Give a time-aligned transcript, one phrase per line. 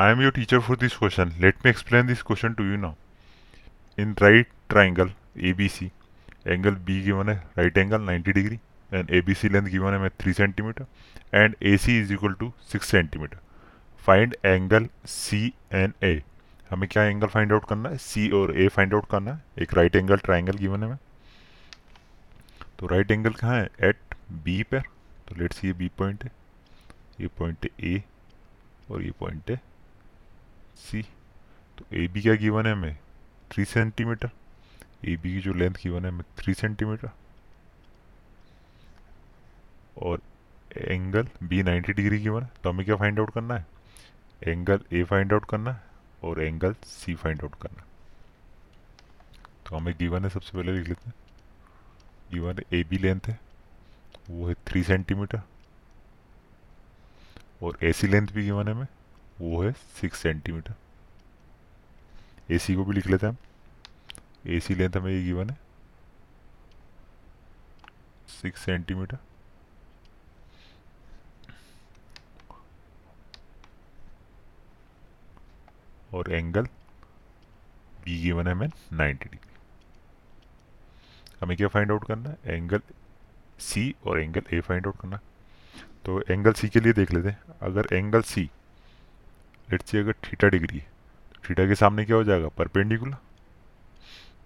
[0.00, 2.92] I am your teacher for this question let me explain this question to you now
[3.98, 5.90] in right triangle A B C
[6.46, 8.58] angle B given है right angle ninety degree
[8.92, 10.86] and A B C length given है, मैं three centimetre
[11.34, 13.38] and A C is equal to six centimetre
[14.06, 16.22] find angle C and A
[16.70, 17.96] हमें क्या angle find out करना है?
[17.98, 19.42] सी और ए find out करना है.
[19.62, 20.98] एक राइट एंगल ट्राइंगल गिवन है मैं
[22.78, 23.68] तो राइट एंगल कहाँ है?
[23.80, 24.14] एट
[24.44, 24.80] बी पर.
[25.28, 26.30] तो लेट्स ये बी पॉइंट है.
[27.20, 28.02] ये पॉइंट ए
[28.90, 29.60] और ये पॉइंट है
[30.80, 31.02] सी
[31.78, 32.96] तो ए बी क्या गिवन है हमें?
[33.50, 34.30] थ्री सेंटीमीटर
[35.04, 37.10] ए बी की जो लेंथ गिवन है हमें थ्री सेंटीमीटर
[39.98, 40.20] और
[40.76, 43.66] angle B ninety degree given है तो हमें क्या फाइंड आउट करना है?
[44.42, 45.82] एंगल ए फाइंड आउट करना है
[46.24, 47.88] और एंगल सी फाइंड आउट करना है.
[49.66, 51.14] तो हमें गिवन है सबसे पहले लिख लेते हैं.
[52.32, 53.38] गिवन ए बी लेंथ है,
[54.30, 55.40] वो है थ्री सेंटीमीटर
[57.62, 58.86] और ए सी लेंथ भी गिवन है हमें.
[59.40, 60.74] वो है सिक्स सेंटीमीटर
[62.50, 65.58] ए सी को भी लिख लेते हैं हम। ए सी लेंथ हमें ये गिवन है।
[68.42, 69.18] सिक्स सेंटीमीटर
[76.14, 76.66] और एंगल
[78.04, 79.38] बी गिवन है हमें 90 डिग्री
[81.40, 82.38] हमें क्या फाइंड आउट करना है?
[82.46, 82.80] एंगल
[83.60, 85.20] सी और एंगल ए फाइंड आउट करना
[86.04, 88.50] तो एंगल सी के लिए देख लेते हैं। अगर एंगल सी
[89.70, 90.86] लेट्स सी अगर थीटा डिग्री है
[91.34, 92.48] तो थीटा के सामने क्या हो जाएगा?
[92.48, 93.16] परपेंडिकुलर।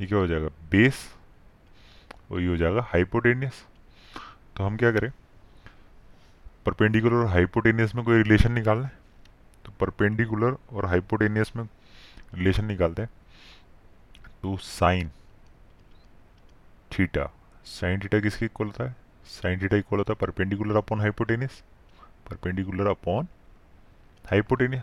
[0.00, 0.48] ये क्या हो जाएगा?
[0.70, 1.06] बेस।
[2.30, 3.64] और ये हो जाएगा हाइपोटेनियस।
[4.56, 5.10] तो हम क्या करें?
[6.66, 8.92] परपेंडिकुलर और हाइपोटेनियस में कोई रिलेशन निकालना है
[9.64, 11.64] तो परपेंडिकुलर और हाइपोटेनियस में
[12.34, 13.10] रिलेशन निकालते हैं।
[14.42, 15.10] तो साइन
[16.90, 17.30] थीटा।
[17.66, 18.94] साइन थीटा किसके इक्वल होता है?
[19.26, 21.62] साइन थीटा इक्वल होता है perpendicular upon hypotenuse.
[22.30, 23.28] Perpendicular upon
[24.24, 24.82] hypotenuse.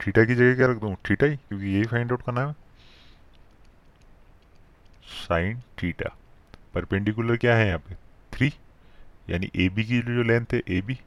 [0.00, 0.94] Theta की जगह क्या रख दूँ?
[1.10, 2.52] थीटा ही, क्योंकि यही फाइंड आउट करना है।
[5.08, 6.14] साइन थीटा
[6.74, 7.94] परपेंडिकुलर क्या है यहाँ पे?
[8.32, 8.52] थ्री
[9.30, 10.98] यानी ए बी की जो लेंथ है A B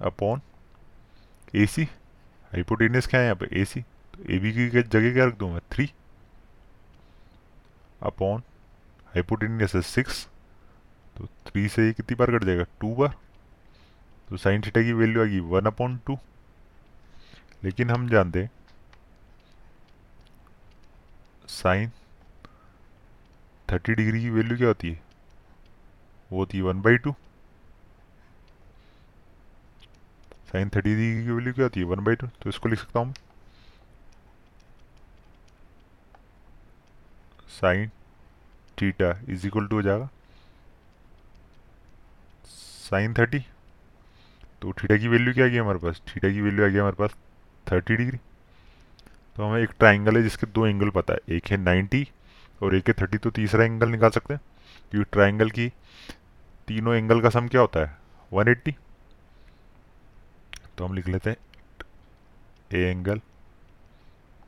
[0.00, 0.40] upon
[1.54, 1.82] A C
[2.52, 3.48] hypotenuse क्या है यहाँ पे?
[3.52, 5.60] ए सी तो ए बी की जगह क्या रख दूँ मैं?
[5.72, 5.90] थ्री
[8.02, 8.42] अपॉन
[9.06, 10.26] हाइपोटेनियस है सिक्स
[11.16, 12.64] तो थ्री से ये कितनी बार कट जाएगा?
[12.80, 13.14] टू बार.
[14.32, 16.16] तो साइन थीटा की वैल्यू आएगी वन अपॉन टू
[17.64, 18.48] लेकिन हम जानते
[21.48, 21.90] साइन
[23.72, 25.02] थर्टी डिग्री की वैल्यू क्या होती है?
[26.32, 27.12] वो होती है one by two
[30.52, 31.86] sine thirty degree की वैल्यू क्या होती है?
[31.86, 33.14] वन बाई टू तो इसको लिख सकता हूँ
[37.60, 37.88] sine
[38.80, 40.08] theta is equal to हो जाएगा।
[42.44, 43.46] साइन थर्टी
[44.62, 46.00] तो थीटा की वैल्यू क्या आ गई हमारे पास?
[46.08, 47.14] थीटा की वैल्यू आ गई हमारे पास
[47.66, 48.18] थर्टी डिग्री।
[49.36, 52.06] तो हमें एक ट्राइंगल है जिसके दो एंगल पता है, एक है नाइन्टी
[52.62, 54.40] और एक है थर्टी तो तीसरा एंगल निकाल सकते हैं।
[54.90, 55.68] क्योंकि ट्राइंगल की
[56.68, 57.96] तीनों एंगल का सम क्या होता है?
[58.32, 58.74] One eighty.
[60.78, 61.36] तो हम लिख लेते हैं
[62.74, 63.20] A angle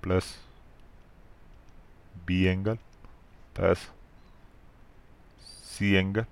[0.02, 0.34] plus
[2.26, 2.78] B angle
[3.56, 3.88] plus
[5.69, 6.25] C angle.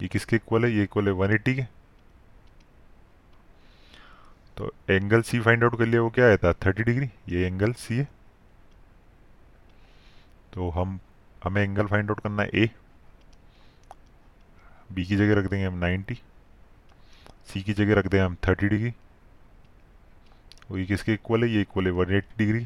[0.00, 0.72] ये किसके इक्वल है?
[0.72, 1.79] ये इक्वल है वन एट्टी के।
[4.60, 7.72] तो एंगल सी फाइंड आउट कर लिया वो क्या आया था थर्टी डिग्री ये एंगल
[7.72, 8.08] सी है।
[10.54, 11.00] तो हम,
[11.44, 12.70] हमें एंगल फाइंड आउट करना है ए
[14.92, 16.14] बी की जगह रख देंगे हम नाइन्टी
[17.46, 18.92] सी की जगह रख देंगे हम थर्टी डिग्री
[20.70, 21.50] और ये किसके इक्वल है?
[21.50, 22.64] ये इक्वल है वन एट्टी डिग्री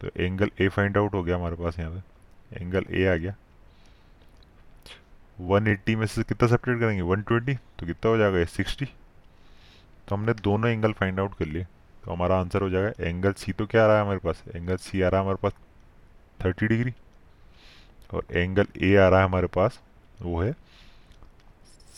[0.00, 3.34] तो एंगल ए फाइंड आउट हो गया हमारे पास यहाँ पे। एंगल ए आ गया।
[5.40, 7.02] 180 में से कितना सेपरेट करेंगे?
[7.02, 8.46] 120 तो कितना हो जाएगा?
[8.52, 8.88] 60
[10.08, 11.66] तो हमने दोनों एंगल फाइंड आउट कर लिए।
[12.04, 14.42] तो हमारा आंसर हो जाएगा एंगल सी तो क्या आ रहा है हमारे पास?
[14.56, 15.52] एंगल सी आ रहा है हमारे पास
[16.40, 16.92] 30 डिग्री
[18.14, 19.80] और एंगल ए आ रहा है हमारे पास
[20.22, 20.54] वो है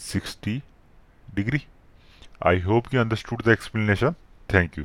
[0.07, 0.61] 60
[1.35, 1.61] degree
[2.47, 4.15] I hope you understood the explanation
[4.55, 4.85] thank you